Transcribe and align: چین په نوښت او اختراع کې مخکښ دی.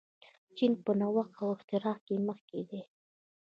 چین 0.55 0.73
په 0.83 0.91
نوښت 0.99 1.33
او 1.41 1.47
اختراع 1.55 1.97
کې 2.05 2.15
مخکښ 2.27 2.61
دی. 2.69 2.81